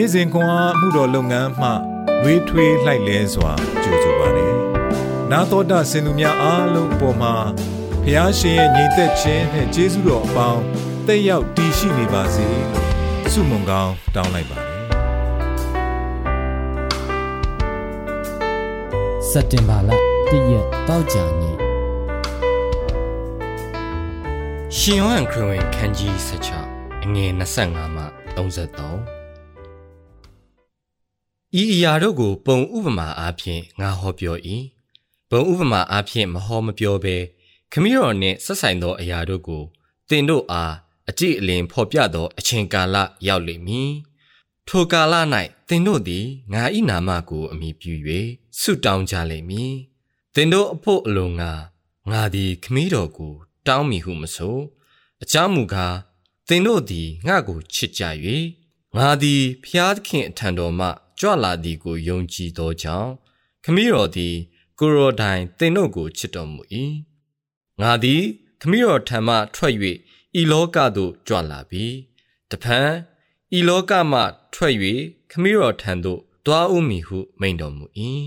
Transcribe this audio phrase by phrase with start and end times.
[0.00, 1.68] နေ့စဉ်ခွန်အားမှုတော်လုပ်ငန်းမှ
[2.22, 4.54] လွေးထွေးလှိုက်လဲစွာကြိုဆိုပါရယ်
[5.30, 7.34] နာတော်တာစင်သူများအားလုံးအပေါ်မှာ
[8.04, 10.62] ဖျားရှင်ရဲ့ညီသက်ခြင်းနဲ့ကျေးဇူးတော်အပေါင်း
[11.06, 12.86] တက်ရောက်တည်ရှိနေပါစေလို့
[13.32, 14.76] ဆုမွန်ကောင်းတောင်းလိုက်ပါတယ်
[19.30, 19.90] စက်တင်ဘာလ
[20.30, 21.56] တရက်တောက်ကြနေ့
[24.78, 26.14] ရှင်ယောဟန်ခရစ်ဝင်ခန်းကြီး
[26.58, 28.04] 16အငယ်25မှ
[28.36, 29.17] 33
[31.56, 34.36] ဤအရာတို့ကို ပုံဥပမာအားဖြင့်ငါဟောပြော၏
[35.30, 37.16] ပုံဥပမာအားဖြင့်မဟောမပြောဘဲ
[37.72, 39.62] ခမည်းတော်နှင့်ဆက်ဆိုင်သောအရာတို့ကို
[40.08, 40.74] သင်တို့အား
[41.08, 43.92] အကြည့်အလင်ဖော်ပြသောအချိန်ကာလရောက်လိမ့်မည်
[44.68, 45.14] ထိုကာလ၌
[45.68, 47.94] သင်တို့သည်ငါ၏နာမကိုအမိပြု၍
[48.60, 49.74] ဆုတောင်းကြလိမ့်မည်
[50.34, 51.52] သင်တို့အဖို့အလိုငါ
[52.10, 53.34] ငါသည်ခမည်းတော်ကို
[53.66, 54.58] တောင်းမိဟုမဆို
[55.22, 55.96] အကြောင်းမူကား
[56.48, 58.02] သင်တို့သည်ငါကိုချစ်ကြ၍
[58.96, 60.88] ငါသည်ဖျားသခင်အထံတော်မှ
[61.18, 63.10] ကြွလာသည်ကိုယုံကြည်သောကြောင့်
[63.64, 64.34] ခမည်းတော်သည်
[64.78, 66.62] ကိုရောတိုင်သင်တို့ကိုချစ်တော်မူ၏
[67.80, 68.22] ငါသည်
[68.60, 69.74] ခမည်းတော်ထံမှထွက်၍
[70.40, 71.86] ဤလောကသို့ကြွလာပြီ
[72.50, 72.90] တဖန်
[73.58, 74.20] ဤလောကမှ
[74.54, 74.74] ထွက်၍
[75.30, 77.84] ခမည်းတော်ထံသို့တွားဦးမည်ဟုမိန်တော်မူ၏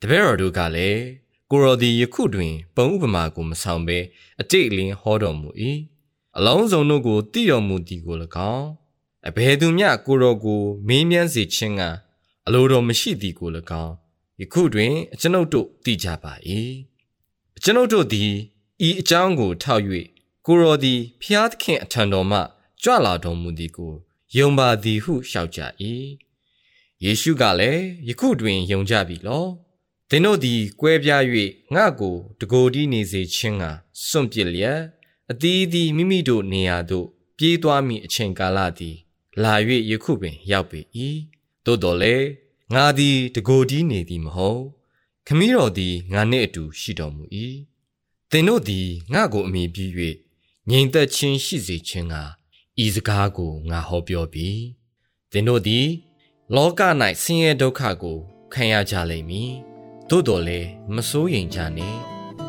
[0.00, 1.02] တပည့်တော်တို့ကလည်း
[1.50, 3.98] ကိုရောသည်ယခုတွင်ပုံဥပမာကိုမဆောင်ဘဲ
[4.40, 5.48] အတိတ်လင်းဟောတော်မူ၏
[6.36, 8.16] အလုံးစုံတို့ကိုတည်တော်မူသည်ကို၎
[8.54, 8.68] င်း
[9.28, 11.82] အဘယ်သူမျှကိုရောကိုမင်းမြန်းစေခြင်းက
[12.50, 13.50] အလိုတော်မရှိသည်ကို၎
[13.84, 13.94] င်း
[14.40, 16.32] ယခုတွင်အကျွန်ုပ်တို့သိကြပါ၏
[17.56, 18.30] အကျွန်ုပ်တို့သည်
[18.86, 19.82] ဤအကြောင်းကိုထောက်၍
[20.46, 22.40] ကိုရောသည်ဖျားသခင်အထံတော်မှ
[22.82, 23.92] ကြွလာတော်မူသည်ကို
[24.36, 25.60] ယုံပါသည်ဟုလျှောက်ကြ၏
[27.04, 29.44] ယေရှုကလည်းယခုတွင်ယုံကြပြီလော
[30.08, 31.22] သင်တို့သည်ကွဲပြား၍
[31.74, 33.64] ငါ့ကိုတကိုယ်တည်းနေစေခြင်းက
[34.06, 34.80] စွန့်ပစ်လျက်
[35.30, 37.06] အသီးသီးမိမိတို့နေရာသို့
[37.38, 38.96] ပြေးသွားမိအချိန်ကာလသည်
[39.42, 39.54] လာ၍
[39.90, 40.80] ယခုပင်ရောက်ပေ၏
[41.64, 42.26] သို့တော်လည်း
[42.74, 44.62] ငါသည်တကိုယ်တည်းနေသည်မဟုတ်
[45.26, 47.24] ခမည်းတော်သည်ငါနှင့်အတူရှိတော်မူ၏
[48.30, 49.86] သင်တို့သည်ငါကိုအမိပြု၍
[50.70, 52.14] ငြိမ်သက်ခြင်းရှိစေခြင်းက
[52.84, 54.48] ဤစကားကိုငါဟောပြောပြီ
[55.32, 55.86] သင်တို့သည်
[56.54, 56.80] လောက၌
[57.22, 58.18] ဆင်းရဲဒုက္ခကို
[58.52, 59.52] ခံရကြလိမ့်မည်
[60.08, 61.98] သို့တော်လည်းမစိုးရိမ်ကြနှင့်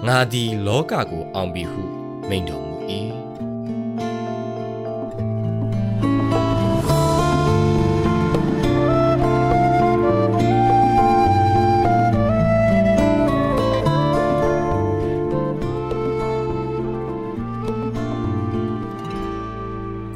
[0.08, 1.84] ငါသည်လောကကိုအောင်ပြီဟု
[2.28, 2.76] မိန့်တော်မူ၏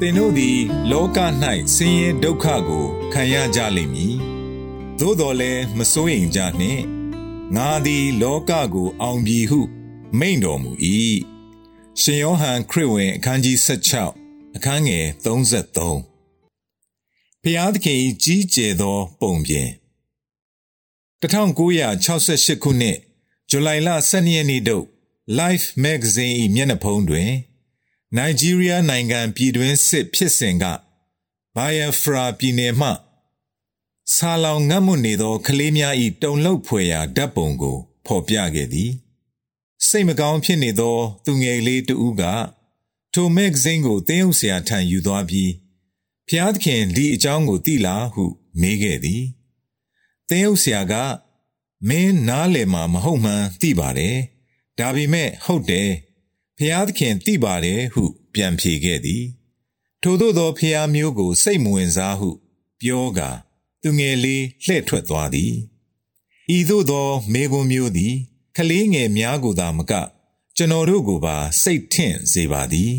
[0.06, 0.58] င်တို့သည်
[0.90, 1.18] လောက၌
[1.74, 4.14] ဆင်းရဲဒုက္ခကိုခံရကြလိမ့်မည်။
[4.98, 6.82] သို့တော်လည်းမစိုးရိမ်ကြနှင့်။
[7.56, 9.60] ငါသည် လောကကိုအောင်ပြီဟု
[10.18, 10.70] မိန့်တော်မူ၏။
[12.00, 19.68] ရှင်ယောဟန်ခရစ်ဝင်အခန်းကြီး16အခန်းငယ်33ဖျားသခင်ကြီးကျယ်သောပုံပြင်
[21.22, 22.98] 1968ခုနှစ်
[23.50, 24.84] ဇူလိုင်လ12ရက်နေ့တို့
[25.38, 27.30] Life Magazine ၏မျက်နှာဖုံးတွင်
[28.16, 30.64] နိုင်ဂျီးရီးယားနိုင်ငံပြည်တွင်းစစ်ဖြစ်စဉ်က
[31.56, 32.90] ဘိုင်ယဖရာပြည်နယ်မှ
[34.14, 37.76] ဆာလောင်ငတ်မွနေသောကလေးများ၏တုန်လှုပ်ဖွယ်ရာဓာတ်ပုံကို
[38.06, 38.90] ဖော်ပြခဲ့သည်
[39.86, 42.22] စိတ်မကောင်းဖြစ်နေသော သူငယ်လေးတဦးက
[43.14, 45.52] ထိုမဂ္ဂဇင်းကိုတင်းဥဆရာထံယူသွားပြီး
[46.28, 48.24] ဖျားသခင်ဒီအကြောင်းကိုသိလားဟု
[48.60, 49.24] မေးခဲ့သည်
[50.28, 50.94] တင်းဥဆရာက
[51.88, 54.16] မင်းနားလည်မှာမဟုတ်မှန်းသိပါတယ်
[54.78, 55.88] ဒါပေမဲ့ဟုတ်တယ်
[56.58, 58.04] ဖျားသခင်သိပါတယ်ဟု
[58.34, 59.24] ပြန်ဖြေခဲ့သည်
[60.02, 62.30] ထို့သောသောဖျားမျိုးကို စိတ်မဝင်စားဟု
[62.80, 63.30] ပြောကာ
[63.82, 65.52] သူငယ်လေးလှဲ့ထွက်သွားသည်
[66.56, 68.14] ဤသို့သောမေကွန်မျိုးသည်
[68.56, 69.92] ကလေးငယ်များကိုသာမက
[70.56, 72.92] ကျွန်တော်တို့ကိုပါစိတ်ထင့်စေပါသည်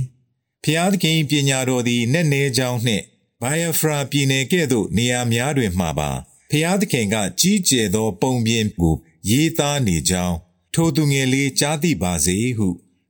[0.63, 3.03] ဖျားသခင်ပညာတော်သည်နက်နဲကြောင်းနှင့်
[3.41, 6.11] ဘိုင်ယဖရာပြည်နယ်ကဲ့သို့နေရာများတွင်မှပါ
[6.51, 8.95] ဖျားသခင်ကကြီးကျယ်သော ပုံပြင်ကို
[9.29, 10.37] ရေးသားနေကြောင်း
[10.73, 12.67] ထိုသူငယ်လေးကြားသိပါစေဟု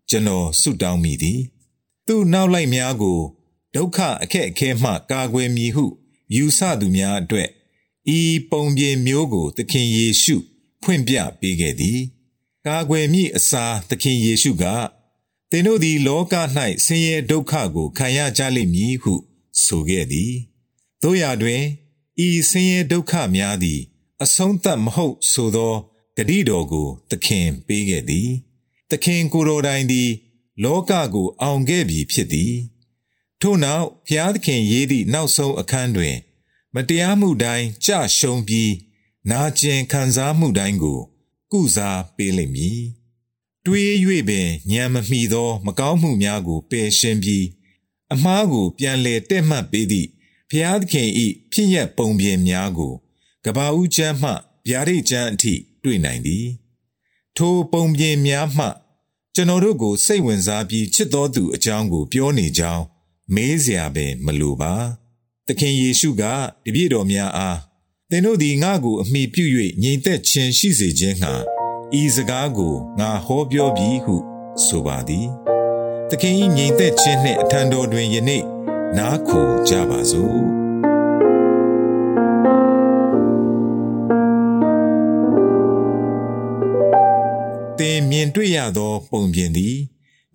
[0.09, 1.39] ကျွန်တော်ဆုတောင်းမိသည်
[2.07, 3.19] သူ့နောက်လိုက်များကို
[3.75, 5.85] ဒုက္ခအခက်အခဲမှကာကွယ်မည်ဟု
[6.35, 7.49] ယူဆသူများအတွက်
[8.17, 8.19] ဤ
[8.49, 10.35] ပုံပြင်မျိုးကို သခင်ယေရှု
[10.83, 11.99] ဖွင့်ပြပေးခဲ့သည်
[12.67, 14.65] ကာကွယ်မည့်အစားသခင်ယေရှုက
[15.51, 16.35] သင်တို့သည်လောက၌
[16.85, 19.13] ဆင်းရဲဒုက္ခကိုခံရကြလိမ့်မည်ဟု
[19.63, 20.33] ဆိုခဲ့သည်
[21.01, 21.63] တို့ရာတွင်
[22.27, 23.81] ဤဆင်းရဲဒုက္ခများသည်
[24.23, 25.73] အဆုံးသတ်မဟုတ်ဆိုသော
[26.17, 28.29] ဂတိတော်ကို သခင်ပေးခဲ့သည်
[28.89, 30.09] သခင်ကိုယ်တော်တိုင်သည်
[30.63, 32.53] လောကကိုအောင်ခဲ့ပြီဖြစ်သည်
[33.41, 36.15] ထို့နောက်ဖျားသခင်ရေးသည့်နောက်ဆုံးအခန်းတွင်
[36.75, 38.71] မတရားမှုတိုင်းကြရှုံးပြီး
[39.31, 40.99] နာကျင်ခံစားမှုတိုင်းကို
[41.51, 42.81] ကုစားပေးလိမ့်မည်
[43.65, 43.91] တွေး၍
[44.29, 47.45] ပင်ညံမမီသော မကောင်းမှုများကိုပယ်ရှင်းပြီး
[48.13, 50.09] အမားကိုပြန်လည်တဲ့မှတ်ပေးသည့်
[50.49, 52.93] ဖျားသခင်ဤဖြစ်ရပုံပြင်များကို
[53.45, 54.31] ကဘာဦးကျမ်းမှ
[54.67, 55.53] ဗျာဒိတ်ကျမ်းအထိ
[55.83, 56.45] တွေ့နိုင်သည်
[57.37, 58.67] ထိုပုံပြင်များမှ
[59.35, 62.83] ကျွန်တော်တို့ကိုစိတ်ဝင်စားပြီးချစ်တော်သူအကြောင်းကို ပြောနေကြောင်း
[63.33, 64.73] မေးစရာပင်မလိုပါ
[65.47, 66.23] သခင်ယေရှုက
[66.65, 67.57] တပည့်တော်များအား
[68.09, 69.45] သင်တို့သည်ငါ့ကိုအမိပြု၍
[69.81, 71.33] ညီသက်ခြင်းရှိစေခြင်းဟာ
[72.01, 74.15] ဤစကားကိုငါဟောပြောပြီးဟု
[74.65, 75.27] ဆိုပါသည်
[76.09, 78.43] သခင်၏ညီသက်ခြင်းနှင့်အထံတော်တွင်ယနေ့
[78.97, 80.64] နားခိုကြပါစို့
[87.79, 89.77] သင်မြင်တွေ့ရသော ပုံပြင်သည်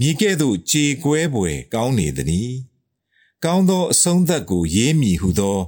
[0.01, 2.53] မြေကဲ့သို့ကြေကွဲပွေကောင်းနေသည်။
[3.45, 5.59] ကောင်းသောအဆုံးသက်ကို ရေးမိဟုသော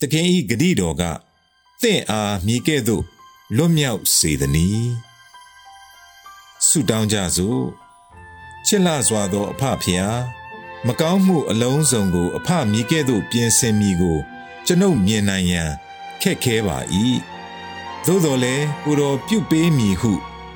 [0.00, 1.02] သခင်၏ဂတိတော်က
[1.82, 3.02] သင်အားမြေကဲ့သို့
[3.56, 4.86] လွတ်မြောက်စေသည်။
[6.66, 7.62] ဆုတောင်းကြစို့
[8.66, 10.18] ချစ်လှစွာသောအဖဖျား
[10.86, 14.18] မကောင်းမှုအလုံးစုံကို အဖမြေကဲ့သို့ပြင်ဆင်မိကို
[14.66, 15.70] ကျွန်ုပ်မြင်နိုင်ရန်
[16.22, 16.78] ခက်ခဲပါ၏
[18.06, 20.12] သို့တော်လည်းကိုတော်ပြုပေးမည်ဟု